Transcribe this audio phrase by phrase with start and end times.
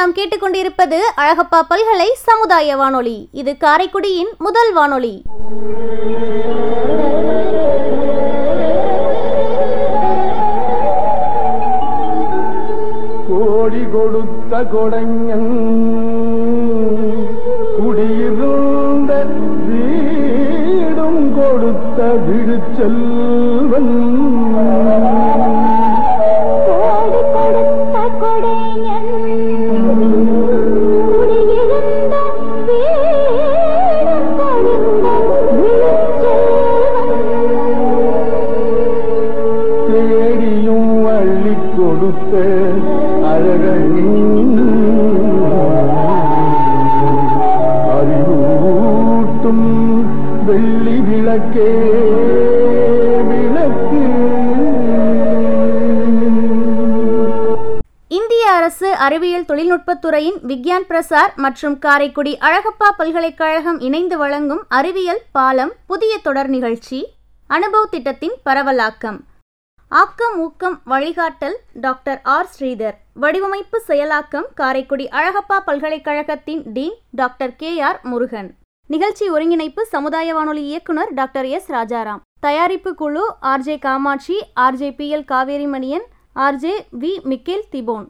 [0.00, 3.28] நாம் கேட்டுக்கொண்டிருப்பது அழகப்பா பல்கலை சமுதாய வானொலி.
[3.32, 5.22] இது காரைக்குடியின் முதல் வானொலி.
[13.28, 15.52] கோடி கொடுத்த கொடைஞன்
[17.80, 19.12] குடியிருந்த
[19.68, 23.94] வீடும் கொடுத்த விடுச்செல்வன்.
[59.10, 67.06] அறிவியல் தொழில்நுட்பத்துறையின் விக்யான் பிரசார் மற்றும் காரைக்குடி அழகப்பா பல்கலைக்கழகம் இணைந்து வழங்கும் அறிவியல் பாலம் புதிய தொடர் நிகழ்ச்சி
[67.50, 69.18] அனுபவ் திட்டத்தின் பரவலாக்கம்.
[69.88, 72.48] ஆக்கம் ஊக்கம் வழிகாட்டல் டாக்டர் ஆர்.
[72.58, 72.92] ஸ்ரீதர்.
[73.14, 77.80] வடிவமைப்பு செயலாக்கம் காரைக்குடி அழகப்பா பல்கலைக்கழகத்தின் dean doctor K.
[77.80, 78.00] R.
[78.02, 78.54] Murugan.
[78.86, 81.72] நிகழ்ச்சி ஒருங்கிணைப்பு சமுதாய வானொலி இயக்குனர் டாக்டர் எஸ்.
[81.72, 82.20] ராஜாராம்.
[82.40, 85.16] தயாரிப்பு குழு RJ Kamakshi RJ P.
[85.16, 85.28] L.
[85.28, 87.12] Kaverimanian RJ V.
[87.22, 88.08] Michael திபோன்.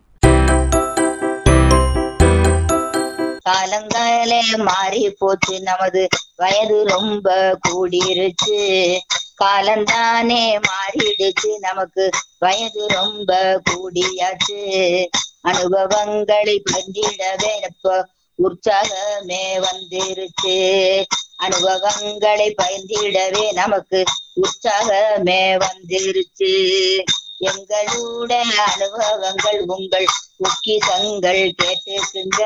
[3.49, 5.61] காலங்காலே மாறி போச்சு.
[5.61, 8.99] நமது வயது ரொம்ப கூடிருச்சு.
[9.45, 11.59] காலந்தானே மாறிடுச்சு.
[11.59, 15.07] நமக்கு வயது ரொம்ப கூடியாச்சு.
[15.41, 18.09] அனுபவங்களை பங்கிடவே இப்போ
[18.43, 21.05] உற்சாகமே வந்துருச்சு.
[21.37, 24.05] அனுபவங்களை பயந்திடவே நமக்கு
[24.37, 26.53] உற்சாகமே வந்துருச்சு.
[27.41, 28.33] எங்களோட
[28.67, 32.43] அனுபவங்கள் உங்கள் பொக்கிசங்கள் கேட்டுக்குங்க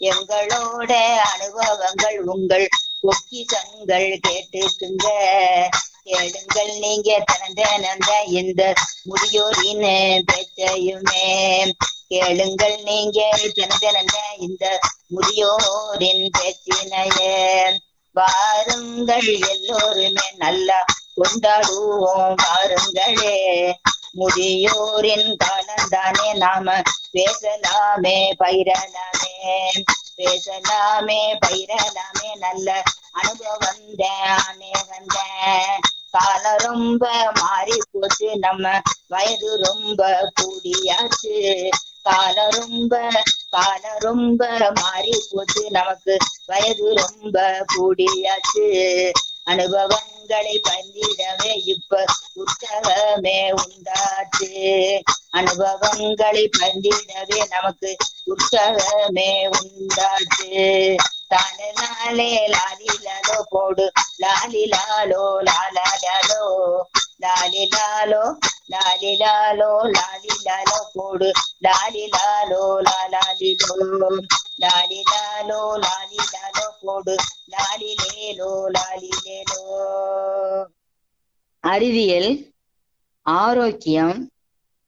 [0.00, 0.92] எங்களோட
[1.32, 2.68] அனுபவங்கள் உங்கள்
[3.00, 5.06] பொக்கிசங்கள் கேட்டுக்குங்க
[6.04, 8.72] கேளுங்கள் நீங்க தனந்த இந்த
[9.04, 9.84] முதியோரின்
[10.32, 11.26] பேச்சையுமே.
[12.08, 14.78] கேளுங்கள் நீங்க தனந்த இந்த
[15.14, 17.34] முதியோரின் பேச்சினையே.
[18.16, 20.84] வாருங்கள் எல்லோருமே நல்லா
[21.18, 23.36] கொண்டாடுவோம் வாருங்களே.
[24.12, 26.80] முதியோரின் காலந்தானே நாம
[27.12, 29.34] பேசலாமே பயிரலாமே.
[30.16, 32.30] பேசலாமே பயிரலாமே.
[32.38, 35.18] நல்ல அனுபவம் தானே வந்த
[36.10, 41.34] காலம் ரொம்ப மாறி போச்சு நம்ம வயது ரொம்ப கூடியாச்சு.
[42.02, 42.94] காலம் ரொம்ப
[43.50, 48.66] காலம் ரொம்ப மாறி போச்சு நமக்கு வயது ரொம்ப கூடியாச்சு.
[49.44, 52.04] அனுபவம் அனுபவங்களை பந்திடவே இப்ப
[52.36, 55.00] உற்சாகமே உண்டாச்சு.
[55.30, 57.96] அனுபவங்களை பந்திடவே நமக்கு
[58.26, 60.96] உற்சாகமே உண்டாச்சு.
[61.28, 63.92] தானே நாளே லாலிலாலோ போடு.
[64.18, 66.42] லாலிலாலோ லாலாலோ
[67.22, 68.22] லாலிலாலோ
[68.72, 71.32] லாலிலாலோ லாலிலாலோ போடு.
[71.62, 74.20] லாலிலாலோ லாலாலிலோ.
[74.58, 77.14] லாலிலாலோ லாலிலாலோ போடு
[77.52, 79.60] லாலிலேலோ லாலிலேலோ
[81.64, 82.30] அறிவியல்
[83.26, 84.18] ஆரோக்கியம்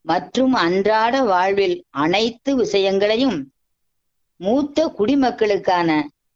[0.05, 3.39] மற்றும் அன்றாட வாழ்வில் அனைத்து விஷயங்களையும்
[4.41, 5.91] மூத்த குடிமக்களுக்கான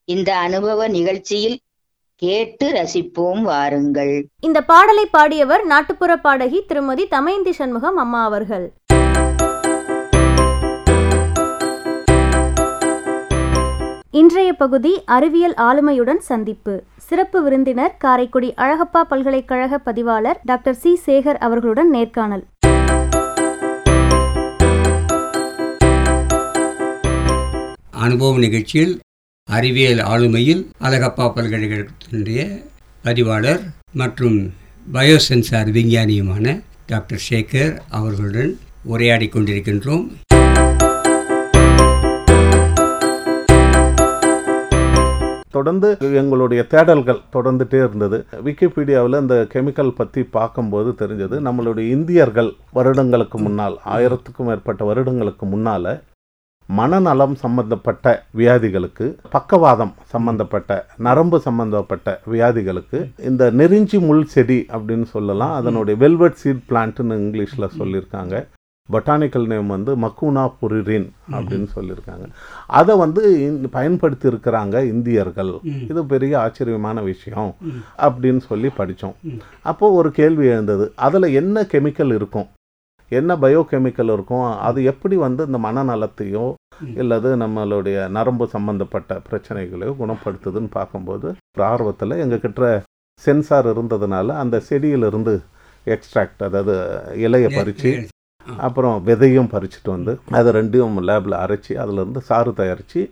[0.08, 1.58] இந்த அனுபவ நிகழ்ச்சியில்
[2.22, 8.66] கேட்டு ரசிப்போம் வாருங்கள் இந்த பாடலை பாடியவர் நாட்டுப்புற பாடகி திருமதி தமயந்தி சண்முகம் அம்மா அவர்கள்
[14.18, 16.84] இன்றைய பகுதி அறிவியல் ஆளுமையுடன் சந்திப்பு.
[17.06, 20.98] சிறப்பு விருந்தினர் காரைக்குடி அழகப்பா பல்கலைக்கழக பதிவாளர் டாக்டர் சி.
[21.06, 22.44] சேகர் அவர்களுடன் நேர்காணல்.
[27.90, 28.94] அனுபவ நிகழ்ச்சியில்
[29.48, 32.40] அறிவியல் ஆளுமையில் அழகப்பா பல்கலைக்கழகத்தினுடைய
[33.02, 33.62] பதிவாளர்
[33.94, 34.38] மற்றும்
[34.92, 40.06] பயோசென்சார் விஞ்ஞானியுமான டாக்டர் சேகர் அவர்களுடன் உரையாடி கொண்டிருக்கின்றோம்.
[45.64, 45.88] தொடர்ந்து
[46.20, 48.16] எங்களுடைய தேடல்கள் தொடர்ந்துட்டே இருந்தது.
[48.46, 55.88] விக்கிபீடியாவில் இந்த கெமிக்கல் பற்றி பார்க்கும்போது தெரிஞ்சது நம்மளுடைய இந்தியர்கள் வருடங்களுக்கு முன்னால் ஆயிரத்துக்கும் மேற்பட்ட வருடங்களுக்கு முன்னால்
[56.68, 63.00] மனநலம் சம்பந்தப்பட்ட வியாதிகளுக்கு பக்கவாதம் சம்பந்தப்பட்ட நரம்பு சம்பந்தப்பட்ட வியாதிகளுக்கு
[63.30, 68.34] இந்த நெருஞ்சி முள் செடி அப்படின்னு சொல்லலாம் அதனுடைய வெல்வெட் சீட் பிளான்ட்னு இங்கிலீஷில் சொல்லியிருக்காங்க.
[68.92, 72.26] பொட்டானிக்கல் நேம் வந்து மக்கூனா புரிரின் அப்படின்னு சொல்லியிருக்காங்க.
[72.78, 73.22] அதை வந்து
[73.76, 75.52] பயன்படுத்தி இருக்கிறாங்க இந்தியர்கள்.
[75.90, 77.50] இது பெரிய ஆச்சரியமான விஷயம்
[78.06, 79.16] அப்படின்னு சொல்லி படித்தோம்.
[79.62, 82.48] அப்போ ஒரு கேள்வி எழுந்தது அதில் என்ன கெமிக்கல் இருக்கும்?
[83.08, 84.46] என்ன பயோகெமிக்கல் இருக்கும்?
[84.68, 86.46] அது எப்படி வந்து இந்த மனநலத்தையோ.
[87.00, 91.28] இல்லது நம்மளுடைய நரம்பு சம்பந்தப்பட்ட பிரச்சனைகளையோ குணப்படுத்துதுன்னு பார்க்கும்போது
[91.72, 92.70] ஆர்வத்தில் எங்ககிட்ட
[93.22, 95.34] சென்சார் இருந்ததுனால அந்த செடியிலிருந்து
[95.86, 96.74] எக்ஸ்ட்ராக்ட் அதாவது
[97.26, 97.92] இலையை பறித்து
[98.56, 103.10] அப்புறம் விதையும் பறிச்சுட்டு வந்து அதை ரெண்டையும் லேபில் அரைச்சி அதிலிருந்து சாறு தயாரித்து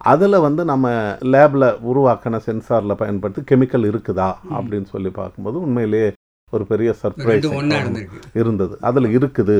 [0.00, 0.88] அதில் வந்து நம்ம
[1.32, 4.28] லேபில் உருவாக்கின சென்சாரில் பயன்படுத்தி கெமிக்கல் இருக்குதா.
[4.56, 6.12] அப்படின்னு சொல்லி பார்க்கும்போது உண்மையிலேயே
[6.50, 7.48] ஒரு பெரிய சர்ப்ரைஸ்
[8.34, 8.76] இருந்தது.
[8.80, 9.58] அதில் இருக்குது.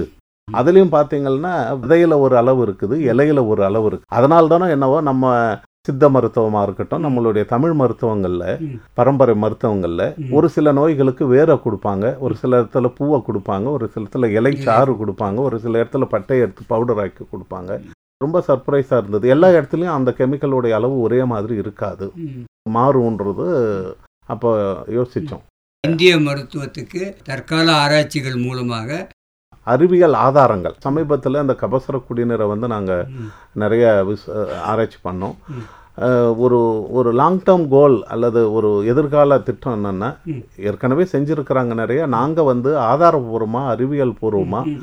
[0.58, 1.52] அதுலேயும் பார்த்தீங்கன்னா
[1.82, 4.06] விதையில ஒரு அளவு இருக்குது இலையில ஒரு அளவு இருக்கு.
[4.08, 5.32] அதனால தானே என்னவோ நம்ம
[5.86, 8.80] சித்த மருத்துவமாக இருக்கட்டும் நம்மளுடைய தமிழ் மருத்துவங்களில்.
[8.94, 10.30] பரம்பரை மருத்துவங்களில்.
[10.30, 12.18] ஒரு சில நோய்களுக்கு வேரை கொடுப்பாங்க.
[12.18, 13.64] ஒரு சில இடத்துல பூவை கொடுப்பாங்க.
[13.64, 15.36] ஒரு சில இடத்துல இலை சாறு கொடுப்பாங்க.
[15.36, 17.70] ஒரு சில இடத்துல பட்டையை எடுத்து பவுடர் ஆக்கி கொடுப்பாங்க.
[18.16, 19.28] ரொம்ப சர்ப்ரைஸாக இருந்தது.
[19.28, 22.12] எல்லா இடத்துலையும் அந்த கெமிக்கலோடைய அளவு ஒரே மாதிரி இருக்காது.
[22.70, 23.46] மாறுன்றது
[24.26, 24.50] அப்போ
[24.88, 25.44] யோசித்தோம்
[25.88, 29.08] இந்திய மருத்துவத்துக்கு தற்கால ஆராய்ச்சிகள் மூலமாக
[29.66, 30.74] அறிவியல் ஆதாரங்கள்.
[30.84, 33.04] சமீபத்தில் அந்த கபசர குடிநீரை வந்து நாங்கள்
[33.62, 34.26] நிறைய விஸ்
[34.70, 35.36] ஆராய்ச்சி பண்ணோம்.
[36.44, 36.58] ஒரு
[36.98, 40.08] ஒரு லாங் டேர்ம் கோல் அல்லது ஒரு எதிர்கால திட்டம் என்னென்னா
[40.68, 42.00] ஏற்கனவே செஞ்சுருக்கிறாங்க நிறைய.
[42.16, 44.74] நாங்கள் வந்து ஆதாரபூர்வமாக அறிவியல் பூர்வமாக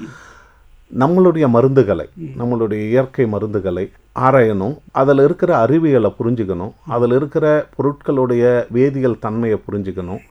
[1.01, 2.05] நம்மளுடைய மருந்துகளை
[2.39, 3.85] நம்மளுடைய இயற்கை மருந்துகளை
[4.25, 4.75] ஆராயணும்.
[5.01, 6.73] அதில் இருக்கிற அறிவியலை புரிஞ்சுக்கணும்.
[6.95, 7.45] அதில் இருக்கிற
[7.77, 8.43] பொருட்களுடைய
[8.77, 10.21] வேதியியல் தன்மையை புரிஞ்சுக்கணும்.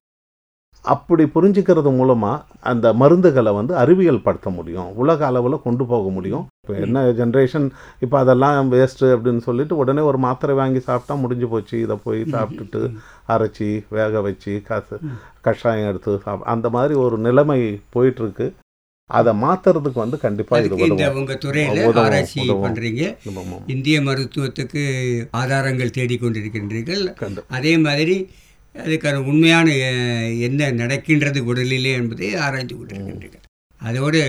[0.94, 4.90] அப்படி புரிஞ்சுக்கிறது மூலமாக அந்த மருந்துகளை வந்து அறிவியல் படுத்த முடியும்.
[4.94, 6.44] உலக அளவில் கொண்டு போக முடியும்.
[6.60, 7.66] இப்போ என்ன ஜென்ரேஷன்
[8.00, 11.80] இப்போ அதெல்லாம் வேஸ்ட்டு அப்படின்னு சொல்லிட்டு உடனே ஒரு மாத்திரை வாங்கி சாப்பிட்டா முடிஞ்சு போச்சு.
[11.80, 12.82] இதை போய் சாப்பிட்டுட்டு
[13.28, 14.98] அரைச்சி வேக வச்சு காசு.
[15.40, 17.60] கஷாயம் எடுத்து சாப் அந்த மாதிரி ஒரு நிலைமை
[17.96, 18.48] போயிட்டுருக்கு.
[19.10, 21.18] அதை மாற்றுறதுக்கு வந்து கண்டிப்பாக இந்த உதவும்.
[21.20, 23.62] உங்க துறையில ஆராய்ச்சி ஆமாம்.
[23.66, 24.82] இந்திய மருத்துவத்துக்கு
[25.30, 27.04] ஆதாரங்கள் தேடிக்கொண்டிருக்கின்றீர்கள்.
[27.22, 28.16] கண்டு அதே மாதிரி
[28.84, 29.68] அதுக்கான உண்மையான
[30.46, 33.44] என்ன நடக்கின்றது உடலிலே என்பதை ஆராய்ந்து கொண்டிருக்கின்றீர்கள்.
[33.80, 34.20] அதோடு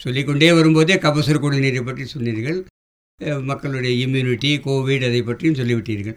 [0.00, 2.58] சொல்லிக்கொண்டே வரும்போதே கபசுர குடிநீரை பற்றி சொன்னீர்கள்.
[3.50, 6.16] மக்களுடைய இம்யூனிட்டி கோவிட் அதை பற்றியும் சொல்லிவிட்டீர்கள்.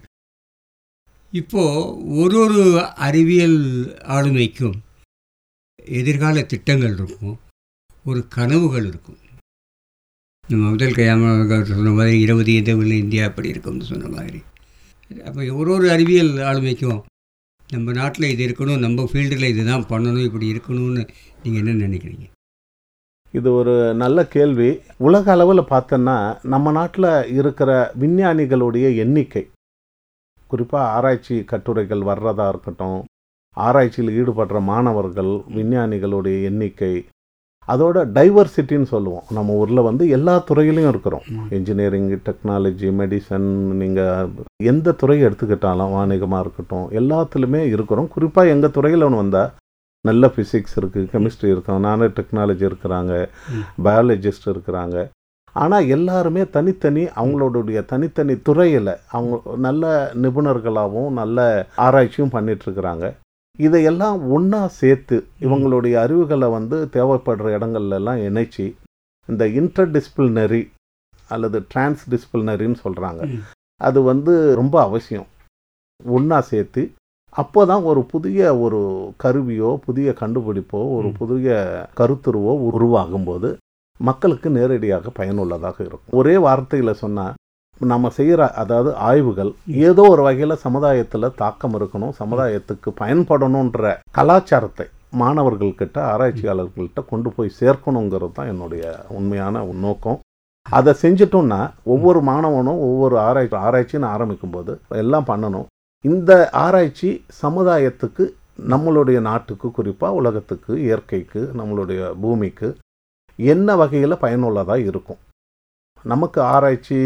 [1.33, 1.81] இப்போது
[2.21, 2.61] ஒரு ஒரு
[3.07, 3.59] அறிவியல்
[4.15, 4.77] ஆளுமைக்கும்
[5.99, 7.35] எதிர்கால திட்டங்கள் இருக்கும்
[8.05, 9.19] ஒரு கனவுகள் இருக்கும்.
[10.43, 14.39] நம்ம முதல் கையாமல் சொன்ன மாதிரி இருபது எதுவில் இந்தியா அப்படி இருக்கும்னு சொன்ன மாதிரி.
[15.27, 17.01] அப்போ ஒரு ஒரு அறிவியல் ஆளுமைக்கும்
[17.75, 21.03] நம்ம நாட்டில் இது இருக்கணும் நம்ம ஃபீல்டில் இதுதான் பண்ணணும் இப்படி இருக்கணும்னு
[21.43, 22.25] நீங்கள் என்ன நினைக்கிறீங்க?
[23.33, 23.73] இது ஒரு
[24.03, 24.69] நல்ல கேள்வி.
[25.07, 26.17] உலக அளவில் பார்த்தோன்னா
[26.53, 29.43] நம்ம நாட்டில் இருக்கிற விஞ்ஞானிகளுடைய எண்ணிக்கை
[30.51, 32.99] குறிப்பாக ஆராய்ச்சி கட்டுரைகள் வர்றதா இருக்கட்டும்
[33.57, 36.93] ஆராய்ச்சியில் ஈடுபடுற மாணவர்கள் விஞ்ஞானிகளுடைய எண்ணிக்கை
[37.73, 39.23] அதோட டைவர்சிட்டின்னு சொல்லுவோம்.
[39.35, 41.25] நம்ம ஊரில் வந்து எல்லா துறையிலையும் இருக்கிறோம்.
[41.57, 43.47] இன்ஜினியரிங் டெக்னாலஜி மெடிசன்
[43.81, 44.29] நீங்கள்
[44.71, 48.11] எந்த துறையை எடுத்துக்கிட்டாலும் வாணிகமாக இருக்கட்டும் எல்லாத்துலேயுமே இருக்கிறோம்.
[48.15, 49.51] குறிப்பாக எங்கள் துறையில் ஒன்று வந்தால்
[50.09, 53.13] நல்ல ஃபிசிக்ஸ் இருக்குது கெமிஸ்ட்ரி இருக்கும் நானோ டெக்னாலஜி இருக்கிறாங்க.
[53.85, 54.97] பயாலஜிஸ்ட் இருக்கிறாங்க.
[55.63, 59.35] ஆனால் எல்லாருமே தனித்தனி அவங்களுடைய தனித்தனி துறையில் அவங்க
[59.67, 61.45] நல்ல நிபுணர்களாகவும் நல்ல
[61.85, 63.05] ஆராய்ச்சியும் பண்ணிட்டு இருக்கிறாங்க.
[63.59, 68.65] இதையெல்லாம் ஒன்றா சேர்த்து இவங்களுடைய அறிவுகளை வந்து தேவைப்படுற இடங்கள்ல எல்லாம் இணைச்சி
[69.29, 70.63] இந்த இன்டர்டிசிப்ளினரி
[71.29, 73.39] அல்லது டிரான்ஸ்டிசிப்ளினரின்னு சொல்கிறாங்க ம்.
[73.81, 75.27] அது வந்து ரொம்ப அவசியம்
[75.99, 76.81] ஒன்றா சேர்த்து
[77.33, 78.79] அப்போ தான் ஒரு புதிய ஒரு
[79.19, 81.09] கருவியோ புதிய கண்டுபிடிப்போ ஒரு.
[81.19, 81.49] புதிய
[81.97, 83.49] கருத்துருவோ உருவாகும்போது
[83.99, 87.35] மக்களுக்கு நேரடியாக பயனுள்ளதாக இருக்கும் ஒரே வார்த்தையில் சொன்னால்
[87.81, 89.49] நம்ம செய்கிற அதாவது ஆய்வுகள்
[89.87, 94.85] ஏதோ ஒரு வகையில் சமுதாயத்தில் தாக்கம் இருக்கணும் சமுதாயத்துக்கு பயன்படணுன்ற கலாச்சாரத்தை
[95.21, 98.85] மாணவர்கள்கிட்ட ஆராய்ச்சியாளர்கள்கிட்ட கொண்டு போய் சேர்க்கணுங்கிறது தான் என்னுடைய
[99.17, 100.17] உண்மையான நோக்கம்.
[100.65, 101.59] அதை செஞ்சிட்டோம்னா
[101.93, 105.67] ஒவ்வொரு மாணவனும் ஒவ்வொரு ஆராய்ச்சி ஆராய்ச்சின்னு ஆரம்பிக்கும் போது எல்லாம் பண்ணணும்.
[106.05, 106.31] இந்த
[106.65, 107.09] ஆராய்ச்சி
[107.43, 108.25] சமுதாயத்துக்கு
[108.73, 112.67] நம்மளுடைய நாட்டுக்கு குறிப்பாக உலகத்துக்கு இயற்கைக்கு நம்மளுடைய பூமிக்கு
[113.39, 115.19] என்ன வகையில் பயனுள்ளதாக இருக்கும்?
[116.05, 116.97] நமக்கு ஆராய்ச்சி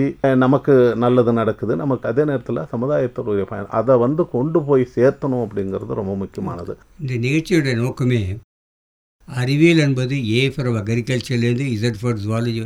[0.43, 1.73] நமக்கு நல்லது நடக்குது.
[1.83, 6.73] நமக்கு அதே நேரத்தில் சமுதாயத்துடைய பயன் அதை வந்து கொண்டு போய் சேர்த்தணும் அப்படிங்கிறது ரொம்ப முக்கியமானது.
[7.01, 8.21] இந்த நிகழ்ச்சியோட நோக்கமே
[9.27, 12.61] அறிவியல் என்பது A for அக்ரிகல்ச்சர்லேருந்து Z for zoology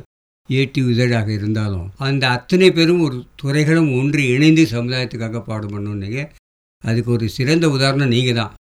[0.49, 6.21] A to இசடாக இருந்தாலும் அந்த அத்தனை பேரும் ஒரு துறைகளும் ஒன்று இணைந்து சமுதாயத்துக்காக பாடுபடணுன்னீங்க
[6.83, 8.53] அதுக்கு ஒரு சிறந்த உதாரணம் நீங்கள் தான்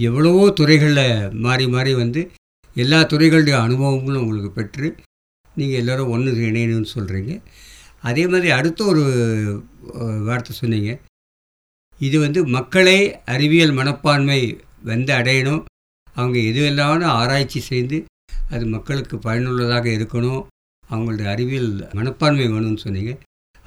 [0.00, 1.06] எவ்வளவோ துறைகளில்
[1.38, 2.20] மாறி மாறி வந்து
[2.76, 4.86] எல்லா துறைகளுடைய அனுபவங்களும் உங்களுக்கு பெற்று
[5.58, 7.32] நீங்கள் எல்லோரும் ஒன்று இணையணும்னு சொல்கிறீங்க
[8.08, 9.04] அதே மாதிரி அடுத்த ஒரு
[10.28, 10.90] வார்த்தை சொன்னீங்க.
[12.00, 12.98] இது வந்து மக்களை
[13.34, 14.40] அறிவியல் மனப்பான்மை
[14.90, 15.62] வந்து அடையணும்.
[16.16, 17.98] அவங்க எதுவெல்லாம் ஆராய்ச்சி செய்து
[18.54, 20.42] அது மக்களுக்கு பயனுள்ளதாக இருக்கணும்.
[20.92, 23.12] அவங்களுடைய அறிவியல் மனப்பான்மை வேணும்னு சொன்னீங்க.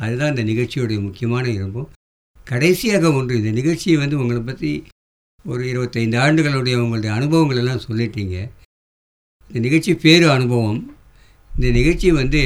[0.03, 1.91] அதுதான் இந்த நிகழ்ச்சியுடைய முக்கியமான இரும்பும்
[2.51, 4.71] கடைசியாக ஒன்று இந்த நிகழ்ச்சியை வந்து உங்களை பற்றி
[5.45, 8.35] ஒரு இருபத்தைந்து ஆண்டுகளுடைய உங்களுடைய அனுபவங்கள் எல்லாம் சொல்லிட்டீங்க.
[9.47, 10.79] இந்த நிகழ்ச்சி பேர் அனுபவம்.
[11.57, 12.41] இந்த நிகழ்ச்சி வந்து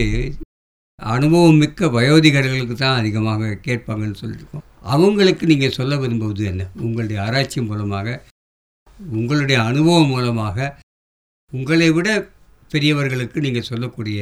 [0.99, 4.63] அனுபவம் மிக்க வயோதிகர்களுக்கு தான் அதிகமாக கேட்பாங்கன்னு சொல்லியிருக்கோம்.
[4.95, 6.63] அவங்களுக்கு நீங்கள் சொல்ல விரும்புவது என்ன?
[6.85, 8.07] உங்களுடைய ஆராய்ச்சி மூலமாக
[9.15, 10.67] உங்களுடைய அனுபவம் மூலமாக
[11.53, 12.09] உங்களை விட
[12.71, 14.19] பெரியவர்களுக்கு நீங்கள் சொல்லக்கூடிய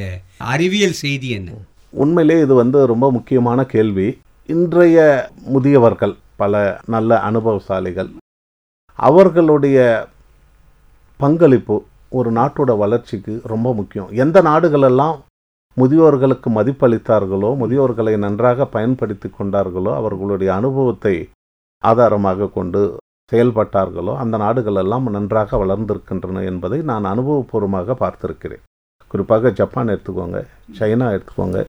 [0.54, 1.50] அறிவியல் செய்தி என்ன?
[2.04, 4.08] உண்மையிலே இது வந்து ரொம்ப முக்கியமான கேள்வி.
[4.56, 4.98] இன்றைய
[5.54, 6.64] முதியவர்கள் பல
[6.96, 8.10] நல்ல அனுபவசாலிகள்
[9.10, 9.78] அவர்களுடைய
[11.20, 11.76] பங்களிப்பு
[12.10, 14.12] ஒரு நாட்டோட வளர்ச்சிக்கு ரொம்ப முக்கியம்.
[14.24, 15.18] எந்த நாடுகளெல்லாம்
[15.78, 21.16] முதியோர்களுக்கு மதிப்பளித்தார்களோ முதியோர்களை நன்றாக பயன்படுத்தி கொண்டார்களோ அவர்களுடைய அனுபவத்தை
[21.84, 22.82] ஆதாரமாக கொண்டு
[23.32, 28.64] செயல்பட்டார்களோ அந்த நாடுகளெல்லாம் நன்றாக வளர்ந்திருக்கின்றன என்பதை நான் அனுபவபூர்வமாக பார்த்திருக்கிறேன்.
[29.12, 30.40] குறிப்பாக ஜப்பான் எடுத்துக்கோங்க
[30.80, 31.60] சைனா எடுத்துக்கோங்க.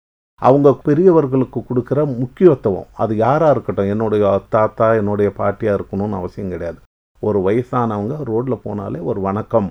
[0.42, 6.78] அவங்க பெரியவர்களுக்கு கொடுக்குற முக்கியத்துவம் அது யாராக இருக்கட்டும் என்னுடைய தாத்தா என்னுடைய பாட்டியாக இருக்கணும்னு அவசியம் கிடையாது.
[7.20, 9.68] ஒரு வயசானவங்க ரோட்டில் போனாலே ஒரு வணக்கம்.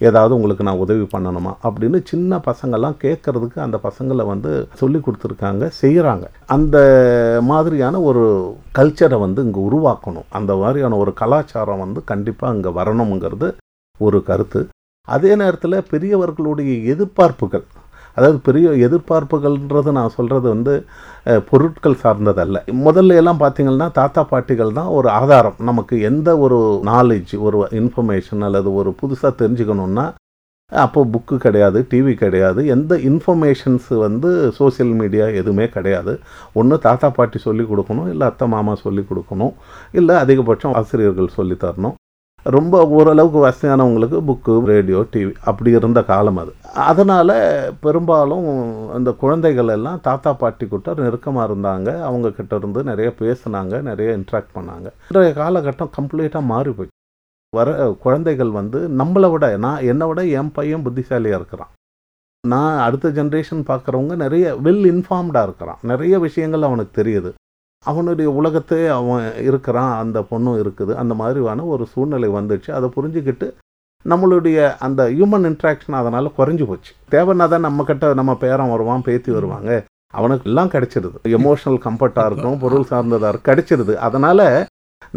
[0.00, 1.52] ஏதாவது உங்களுக்கு நான் உதவி பண்ணணுமா?
[1.62, 6.76] அப்படின்னு சின்ன பசங்கள்லாம் கேட்கறதுக்கு அந்த பசங்களை வந்து சொல்லி கொடுத்துருக்காங்க செய்கிறாங்க அந்த
[7.50, 8.24] மாதிரியான ஒரு
[8.78, 10.28] கல்ச்சரை வந்து இங்கே உருவாக்கணும்.
[10.30, 13.50] அந்த மாதிரியான ஒரு கலாச்சாரம் வந்து கண்டிப்பாக இங்கே வரணுங்கிறது
[13.98, 14.62] ஒரு கருத்து.
[15.08, 17.64] அதே நேரத்தில் பெரியவர்களுடைய எதிர்பார்ப்புகள்
[18.20, 20.74] அதாவது பெரிய எதிர்பார்ப்புகள்ன்றது நான் சொல்கிறது வந்து
[21.50, 22.58] பொருட்கள் சார்ந்ததல்ல.
[22.86, 25.60] முதல்ல எல்லாம் பார்த்தீங்கன்னா தாத்தா பாட்டிகள் தான் ஒரு ஆதாரம்.
[25.68, 26.58] நமக்கு எந்த ஒரு
[26.90, 30.06] நாலேஜ் ஒரு இன்ஃபர்மேஷன் அல்லது ஒரு புதுசாக தெரிஞ்சுக்கணுன்னா
[30.72, 32.60] அப்போ புக்கு கிடையாது டிவி கிடையாது.
[32.74, 36.12] எந்த இன்ஃபர்மேஷன்ஸ் வந்து சோஷியல் மீடியா எதுவுமே கிடையாது.
[36.60, 39.54] ஒன்று தாத்தா பாட்டி சொல்லி கொடுக்கணும் இல்லை அத்தை மாமா சொல்லி கொடுக்கணும்
[40.00, 41.96] இல்லை அதிகபட்சம் ஆசிரியர்கள் சொல்லித்தரணும்
[42.42, 46.52] ரொம்ப ஓரளவுக்கு வசதியானவங்களுக்கு புக்கு ரேடியோ டிவி அப்படி இருந்த காலம் அது.
[46.90, 47.34] அதனால்
[47.80, 48.46] பெரும்பாலும்
[48.96, 52.00] அந்த குழந்தைகள் எல்லாம் தாத்தா பாட்டி கிட்ட நெருக்கமாக இருந்தாங்க.
[52.00, 54.88] அவங்க கிட்ட இருந்து நிறைய பேசுனாங்க நிறைய இன்ட்ராக்ட் பண்ணாங்க.
[55.10, 56.94] இன்றைய காலகட்டம் கம்ப்ளீட்டாக மாறி போய்
[57.56, 61.72] வர குழந்தைகள் வந்து நம்மளை விட நான் என்னை விட என் பையன் புத்திசாலியாக இருக்கிறான்.
[62.46, 65.80] நான் அடுத்த ஜென்ரேஷன் பார்க்குறவங்க நிறைய வெல் இன்ஃபார்ம்டாக இருக்கிறான்.
[65.82, 67.32] நிறைய விஷயங்கள் அவனுக்கு தெரியுது.
[67.90, 70.92] அவனுடைய உலகத்தே அவன் இருக்கிறான் அந்த பொண்ணும் இருக்குது.
[71.02, 72.70] அந்த மாதிரியான ஒரு சூழ்நிலை வந்துச்சு.
[72.78, 73.46] அதை புரிஞ்சுக்கிட்டு
[74.04, 76.92] நம்மளுடைய அந்த ஹியூமன் இன்ட்ராக்ஷன் அதனால் குறைஞ்சி போச்சு.
[77.14, 79.70] தேவைன்னா தான் நம்ம கிட்ட நம்ம பேரன் வருவான் பேத்தி வருவாங்க.
[80.18, 81.18] அவனுக்கு எல்லாம் கிடைச்சிருது.
[81.38, 83.94] எமோஷனல் கம்ஃபர்ட்டாக இருக்கும் பொருள் சார்ந்ததாக இருக்கும் கிடைச்சிருது.
[84.06, 84.46] அதனால்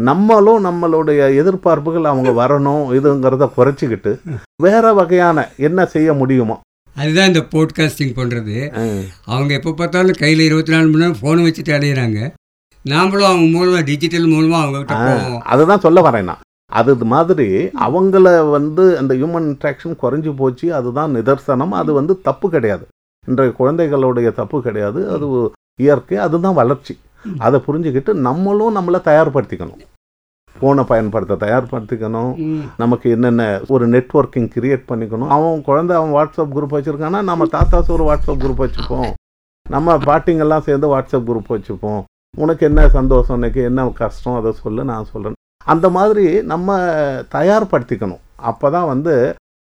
[0.10, 4.14] நம்மளும் நம்மளுடைய எதிர்பார்ப்புகள் அவங்க வரணும் இதுங்கிறத குறைச்சிக்கிட்டு
[4.66, 6.56] வேற வகையான என்ன செய்ய முடியுமோ.
[6.96, 8.56] அதுதான் இந்த போட்காஸ்டிங் பண்ணுறது
[9.34, 12.20] அவங்க எப்போ பார்த்தாலும் கையில் இருபத்தி நாலு மணி நேரம் ஃபோனை வச்சுட்டு அடையிறாங்க
[12.90, 15.42] நாமளும் அவங்க மூலமாக டிஜிட்டல் மூலமாக அவங்ககிட்ட போவோம்.
[15.42, 16.42] அதுதான் சொல்ல வரேன் நான்.
[16.72, 17.48] அது மாதிரி
[17.86, 21.70] அவங்கள வந்து அந்த ஹியூமன் இன்ட்ராக்ஷன் குறைஞ்சு போச்சு அதுதான் நிதர்சனம்.
[21.70, 22.88] அது வந்து தப்பு கிடையாது.
[23.28, 25.10] இன்றைய குழந்தைகளுடைய தப்பு கிடையாது.
[25.10, 27.00] அது இயற்கை அதுதான் வளர்ச்சி.
[27.38, 29.82] அதை புரிஞ்சுக்கிட்டு நம்மளும் நம்மளை தயார்படுத்திக்கணும்.
[30.62, 32.32] ஃபோனை பயன்படுத்த தயார்படுத்திக்கணும்.
[32.78, 35.28] நமக்கு என்னென்ன ஒரு நெட்வொர்க்கிங் கிரியேட் பண்ணிக்கணும்.
[35.28, 39.14] அவன் குழந்தை அவன் வாட்ஸ்அப் குரூப் வச்சுருக்கான்னா நம்ம தாத்தாஸ் ஒரு வாட்ஸ்அப் குரூப் வச்சுப்போம்.
[39.70, 42.04] நம்ம பாட்டிங்கெல்லாம் சேர்ந்து வாட்ஸ்அப் குரூப் வச்சுப்போம்.
[42.42, 45.40] உனக்கு என்ன சந்தோஷம் இன்னைக்கு என்ன கஷ்டம் அதை சொல்லு நான் சொல்கிறேன்
[45.74, 46.78] அந்த மாதிரி நம்ம
[47.36, 48.24] தயார்படுத்திக்கணும்.
[48.50, 49.14] அப்போ தான் வந்து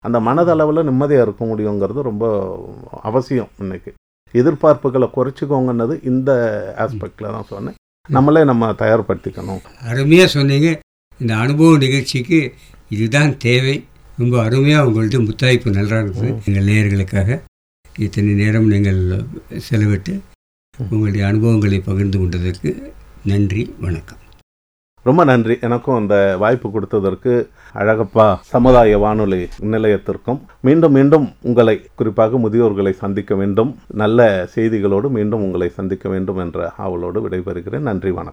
[0.06, 2.24] அந்த மனதளவில் நிம்மதியாக இருக்க முடியுங்கிறது ரொம்ப
[3.08, 3.90] அவசியம் இன்னைக்கு.
[4.40, 6.30] எதிர்பார்ப்புகளை குறைச்சிக்கோங்கன்னது இந்த
[6.84, 7.76] ஆஸ்பெக்டில் தான் சொன்னேன்.
[8.16, 9.62] நம்மளே நம்ம தயார்படுத்திக்கணும்.
[9.90, 10.68] அருமையாக சொன்னீங்க.
[11.20, 12.40] இந்த அனுபவ நிகழ்ச்சிக்கு
[12.96, 13.76] இதுதான் தேவை.
[14.20, 17.38] ரொம்ப அருமையாக உங்கள்ட்ட முத்தாய்ப்பு நல்லா இருக்குது எங்கள் நேயர்களுக்காக.
[18.06, 19.00] இத்தனை நேரம் நீங்கள்
[19.68, 20.14] செலவிட்டு
[20.78, 22.92] உங்களுடைய அனுபவங்களை பகிர்ந்து கொண்டதற்கு
[23.24, 24.18] நன்றி வணக்கம்.
[25.02, 25.58] ரொம்ப நன்றி.
[25.60, 33.76] எனக்கும் அந்த வாய்ப்பு கொடுத்ததற்கு அழகப்பா சமுதாய வானொலி நிலையத்திற்கும் மீண்டும் மீண்டும் உங்களை குறிப்பாக முதியோர்களை சந்திக்க வேண்டும்.
[33.88, 37.78] நல்ல செய்திகளோடு மீண்டும் உங்களை சந்திக்க வேண்டும் என்ற ஆவலோடு விடைபெறுகிறேன்.
[37.78, 38.30] நன்றி வணக்கம்.